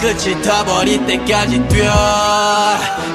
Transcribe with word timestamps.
끝이 0.00 0.40
다 0.42 0.64
버릴 0.64 1.06
때까지 1.06 1.68
뛰어. 1.68 1.92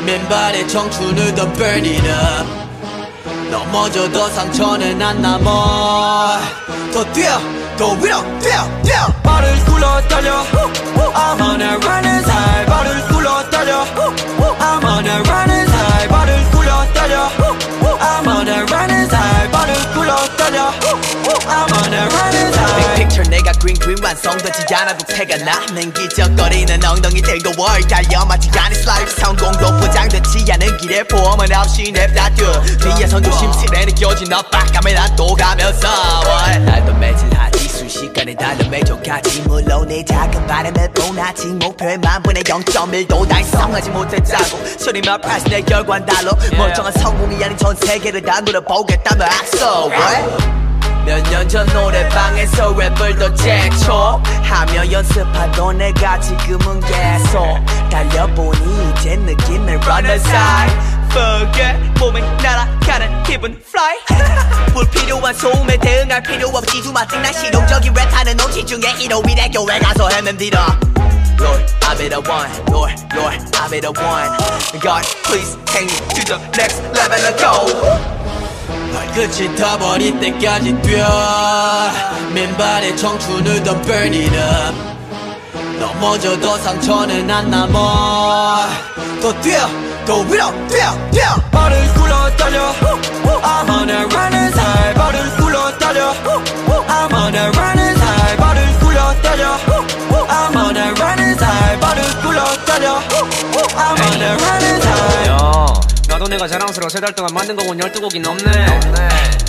맨발의 0.05 0.67
청춘을 0.67 1.33
더 1.33 1.51
burn 1.53 1.83
it 1.83 2.07
up. 2.07 2.47
넘어져도 3.49 4.29
상처는 4.29 5.01
안 5.01 5.19
남아. 5.21 6.39
더 6.93 7.03
뛰어 7.11 7.39
더 7.75 7.91
위로 7.93 8.21
뛰어 8.39 8.81
뛰어. 8.83 9.07
발을 9.23 9.65
굴러 9.65 10.01
달려. 10.07 10.43
I'm 11.15 11.41
on 11.41 11.61
a 11.61 11.75
running 11.77 12.23
high 12.29 12.65
발을 12.65 13.07
굴러 13.07 13.49
달려. 13.49 13.83
I'm 14.59 14.83
on 14.85 15.07
a 15.07 15.21
running 15.21 15.54
green 23.65 23.79
green 23.79 23.97
완성되지 24.03 24.75
않아도 24.75 25.03
태가 25.07 25.37
나는 25.37 25.91
기적거리는 25.91 26.85
엉덩이 26.85 27.19
들고 27.19 27.59
월 27.59 27.81
달려. 27.87 28.23
마치 28.23 28.47
않은 28.55 28.75
슬라임 28.75 29.07
성공도 29.07 29.79
보장되지 29.79 30.51
않은 30.51 30.77
길에 30.77 31.01
보험은 31.03 31.51
없이 31.51 31.91
냅다 31.91 32.29
뛰어 32.35 32.61
뒤에선 32.61 33.23
조심스레 33.23 33.85
느껴진 33.85 34.31
압박감에 34.31 34.93
난또 34.93 35.33
가면서 35.33 35.87
날도 36.59 36.93
매진하지. 36.93 37.67
순식간에 37.67 38.35
달려 38.35 38.69
매족하지. 38.69 39.41
물론 39.47 39.87
내 39.87 40.05
작은 40.05 40.45
바람에 40.45 40.87
뻔하지. 40.91 41.47
목표에만 41.47 42.21
분의 42.21 42.43
0.1도 42.43 43.27
달성하지 43.27 43.89
못했다고. 43.89 44.77
소리만 44.77 45.19
프라이스 45.21 45.45
내 45.49 45.61
결과는 45.61 46.05
달로 46.05 46.31
멀쩡한 46.55 46.93
성공이 46.93 47.43
아닌 47.43 47.57
전 47.57 47.75
세계를 47.75 48.21
다 48.21 48.41
누려보겠다며 48.41 49.25
악서 49.25 49.89
몇 51.05 51.21
년 51.29 51.47
전 51.47 51.65
노래방에서 51.67 52.73
랩을 52.75 53.19
더 53.19 53.33
제초하며 53.35 54.91
연습하던 54.91 55.77
내가 55.77 56.19
지금은 56.19 56.79
계속 56.81 57.63
달려보니 57.91 58.93
이제 58.97 59.15
느낌을 59.15 59.79
run 59.83 60.05
aside 60.07 60.73
Forget 61.11 61.77
몸에 61.99 62.21
날아가는 62.41 63.23
기분 63.23 63.61
fly 63.67 63.97
불필요한 64.73 65.33
소음에 65.35 65.77
대응할 65.77 66.21
필요 66.23 66.49
없지 66.49 66.81
두마증 66.81 67.21
난 67.21 67.31
실용적인 67.31 67.93
랩하는 67.93 68.35
놈지 68.35 68.65
중에 68.65 68.79
1호 68.81 69.25
위대 69.27 69.47
교회 69.49 69.79
가서 69.79 70.09
헤맨디러 70.09 70.59
Lord, 71.37 71.65
I'll 71.81 71.97
be 71.97 72.07
the 72.07 72.21
one. 72.21 72.49
Lord, 72.71 72.95
Lord, 73.13 73.37
I'll 73.59 73.69
be 73.69 73.81
the 73.81 73.91
one. 73.91 74.31
God, 74.79 75.03
please 75.25 75.57
take 75.65 75.85
me 75.85 75.97
to 76.15 76.23
the 76.25 76.39
next 76.57 76.81
level. 76.95 77.19
Let's 77.19 77.41
go. 77.43 78.14
발끝이 78.93 79.55
다 79.55 79.77
버릴 79.77 80.19
때까지 80.19 80.81
뛰어 80.81 81.07
맨발의 82.33 82.97
청춘을 82.97 83.63
더 83.63 83.81
burn 83.81 84.13
it 84.13 84.35
up 84.35 84.75
넘어져도 85.79 86.57
상처는 86.57 87.29
안 87.29 87.49
남아 87.49 88.67
더 89.21 89.41
뛰어 89.41 89.67
더 90.05 90.19
위로 90.21 90.51
뛰어 90.67 91.09
뛰어 91.11 91.35
발을 91.51 91.93
굴러 91.93 92.35
달려 92.37 92.73
I'm 93.43 93.69
on 93.69 93.89
a 93.89 93.95
running 94.05 94.53
high 94.53 94.93
발을 94.93 95.35
굴러 95.37 95.77
달려 95.77 96.13
I'm 96.87 97.13
on 97.13 97.35
a 97.35 97.47
running 97.49 97.99
high 97.99 98.37
발을 98.37 98.79
굴러 98.79 99.21
달려 99.21 99.57
I'm 100.27 100.55
on 100.55 100.77
a 100.77 100.91
running 100.99 101.37
high 101.39 101.79
발을 101.79 102.21
굴러 102.21 102.43
달려 102.65 102.99
I'm 103.75 103.99
on 104.01 104.21
a 104.21 104.31
running 104.35 104.81
high 104.81 104.84
야, 104.84 104.84
내가 106.27 106.47
자랑스러워 106.47 106.89
세 106.89 106.99
달 106.99 107.13
동안 107.13 107.33
만든 107.33 107.55
곡은 107.55 107.77
12곡이 107.77 108.19
넘네. 108.21 108.79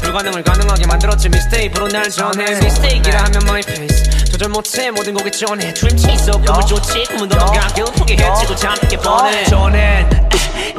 불가능을 0.03 0.42
가능하게 0.42 0.87
만들었지 0.87 1.28
미스테이크로 1.28 1.88
날 1.88 2.10
전해. 2.10 2.44
미스테이크라 2.60 3.25
하면 3.25 3.42
my 3.42 3.60
face. 3.66 4.25
조절 4.31 4.48
못해. 4.50 4.91
모든 4.91 5.15
곡에 5.15 5.31
전해. 5.31 5.72
드림 5.72 5.97
치서 5.97 6.32
꿈을 6.32 6.60
쫓지. 6.66 7.04
꿈은 7.04 7.28
넘어가길 7.28 7.84
포기해지고 7.84 8.54
잠게 8.56 8.97
뻔해 8.98 9.44
전엔 9.44 10.28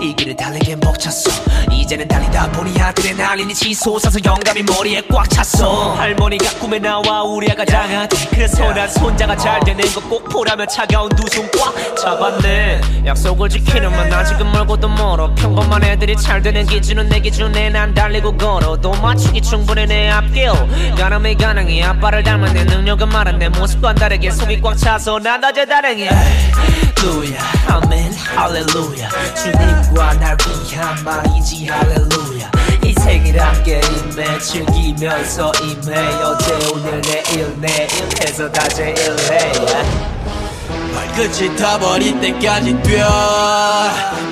이 0.02 0.14
길을 0.16 0.36
달리기에 0.36 0.76
벅찼어. 0.78 1.30
이제는 1.72 2.08
달리다 2.08 2.52
보니 2.52 2.80
아드레날린이 2.80 3.54
치솟아서 3.54 4.20
영감이 4.24 4.64
머리에 4.64 5.02
꽉 5.10 5.30
찼어. 5.30 5.94
할머니가 5.94 6.50
꿈에 6.60 6.80
나와 6.80 7.24
우리 7.24 7.50
아가 7.52 7.64
장하대. 7.66 8.30
그래서 8.32 8.72
난 8.74 8.90
손자가 8.90 9.36
잘 9.36 9.60
되는 9.62 9.84
거꼭 9.94 10.30
보라며 10.30 10.66
차가운 10.66 11.10
두 11.10 11.24
손 11.32 11.50
꽉 11.52 11.96
잡았네. 11.98 12.82
약속을 13.06 13.50
지키는 13.50 13.92
만 13.92 14.12
아직은 14.12 14.52
멀고도 14.52 14.88
멀어 14.90 15.34
평범한 15.36 15.84
애들이 15.84 16.16
잘 16.18 16.42
되는 16.42 16.66
기준은 16.66 17.10
내 17.10 17.20
기준에 17.20 17.70
난 17.70 17.94
달리고 17.94 18.36
걸어도 18.38 18.92
맞추기 18.92 19.42
충분해 19.42 19.86
내 19.86 20.10
앞길. 20.10 20.52
가늠이 20.98 21.36
가능해 21.38 21.84
아빠를 21.84 22.24
닮은 22.24 22.54
내 22.54 22.64
능력은 22.64 23.10
말은 23.10 23.40
내 23.40 23.50
모습과는 23.50 23.96
다르게 24.00 24.32
속이 24.32 24.62
꽉 24.62 24.78
차서 24.78 25.20
난 25.20 25.44
어제 25.44 25.66
루야 25.66 27.40
아멘 27.40 27.57
할렐루야. 28.48 29.10
주님과 29.36 30.14
날 30.14 30.38
위한 30.48 31.04
말이지 31.04 31.68
할렐루야. 31.68 32.50
이 32.82 32.94
생일 32.94 33.38
함께 33.42 33.82
임해 33.82 34.40
즐기면서 34.40 35.52
임해 35.62 35.98
어제 36.24 36.58
오늘 36.74 37.02
내일 37.02 37.54
내일 37.60 37.90
해서 38.22 38.50
다 38.50 38.66
제일해 38.70 39.52
발끝이 40.96 41.58
다 41.58 41.78
버릴 41.78 42.22
때까지 42.22 42.82
뛰어. 42.84 43.06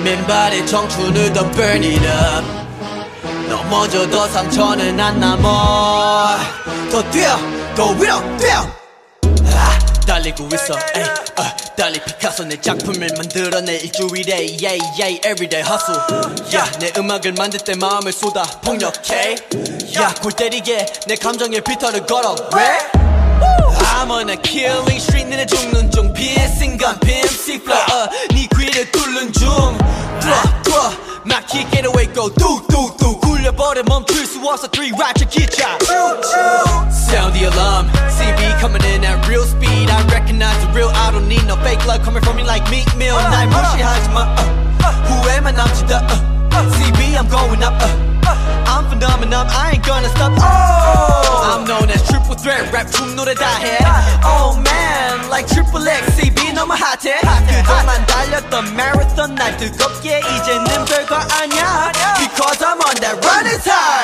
맨발의 0.02 0.66
청춘을 0.66 1.34
더 1.34 1.50
burn 1.50 1.84
it 1.84 2.02
up 2.06 3.50
넘어져도 3.50 4.26
상처는 4.28 4.98
안 4.98 5.20
남아. 5.20 6.38
더 6.90 7.10
뛰어 7.10 7.36
더 7.74 7.90
위로 7.90 8.38
뛰어. 8.38 8.60
아, 8.60 8.85
달리고 10.06 10.48
있어 10.54 10.74
에이, 10.94 11.04
어, 11.36 11.56
달리 11.76 12.00
피카소 12.00 12.44
내 12.44 12.58
작품을 12.60 13.08
만들어내 13.16 13.76
일주일에 13.76 14.56
yeah, 14.62 14.78
yeah, 14.98 15.20
everyday 15.26 15.62
hustle 15.62 16.00
yeah, 16.52 16.78
내 16.78 16.92
음악을 16.96 17.32
만들 17.32 17.58
때 17.60 17.74
마음을 17.74 18.12
쏟아 18.12 18.44
폭력해 18.62 19.36
yeah, 19.92 20.20
골 20.22 20.32
때리게 20.32 20.86
내 21.08 21.16
감정에 21.16 21.60
비터를 21.60 22.06
걸어 22.06 22.36
왜? 22.54 22.78
I'm 23.98 24.10
on 24.10 24.30
a 24.30 24.36
killing 24.36 24.96
street 24.96 25.28
너네 25.28 25.44
죽는 25.46 25.90
중 25.90 26.12
piercing 26.14 26.78
gun 26.78 26.98
PMC 27.00 27.56
flow 27.56 27.76
uh, 27.90 28.08
네 28.30 28.46
귀를 28.56 28.90
뚫는 28.92 29.32
중 29.32 29.44
뚫어 30.20 30.62
뚫어 30.62 30.92
막히 31.24 31.68
get 31.70 31.84
away 31.84 32.06
go 32.14 32.30
뚝뚝뚝 32.30 33.20
굴려버려 33.20 33.82
멈출 33.84 34.24
수 34.24 34.38
없어 34.46 34.68
three 34.70 34.92
ratchet 34.94 35.28
기차 35.30 35.76
Sound 36.90 37.34
the 37.34 37.44
alarm 37.50 37.90
CB 38.16 38.60
coming 38.60 38.84
in 38.84 39.04
coming 42.65 42.65
from 42.65 42.65
me 42.65 42.65
like 42.65 42.69
meat 42.69 42.95
meal 42.95 43.15
날 43.15 43.47
무시하지 43.47 44.09
마 44.09 44.25
uh, 44.25 44.91
후회만 45.07 45.55
남지 45.55 45.85
더 45.87 45.97
uh, 45.97 46.65
CB 46.75 47.17
I'm 47.17 47.29
going 47.29 47.63
up 47.63 47.73
uh, 47.81 48.35
I'm 48.67 48.87
phenomenon 48.89 49.47
I 49.49 49.71
ain't 49.73 49.85
gonna 49.85 50.09
stop 50.09 50.31
oh, 50.37 51.53
I'm 51.53 51.65
known 51.65 51.89
as 51.89 52.03
triple 52.07 52.35
threat 52.35 52.71
rap 52.73 52.89
춤 52.91 53.15
노래 53.15 53.33
다해 53.33 53.79
Oh 54.23 54.55
man 54.57 55.29
like 55.29 55.47
triple 55.47 55.87
X 55.87 56.15
CB 56.17 56.53
너무 56.53 56.73
핫해 56.73 57.19
그동안 57.63 58.05
달렸던 58.05 58.73
marathon 58.73 59.35
날 59.35 59.55
뜨겁게 59.57 60.19
이제는 60.19 60.85
별거 60.85 61.15
아냐 61.15 61.91
Because 62.17 62.63
I'm 62.63 62.79
on 62.81 62.95
that 63.01 63.17
running 63.25 63.61
time 63.61 63.94